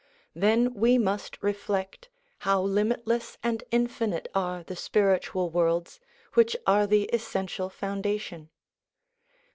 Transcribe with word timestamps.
Then 0.33 0.73
we 0.73 0.97
must 0.97 1.37
reflect 1.43 2.09
how 2.39 2.59
limitless 2.63 3.37
and 3.43 3.63
infinite 3.69 4.27
are 4.33 4.63
the 4.63 4.75
spiritual 4.75 5.51
worlds, 5.51 5.99
which 6.33 6.57
are 6.65 6.87
the 6.87 7.03
essential 7.13 7.69
foundation. 7.69 8.49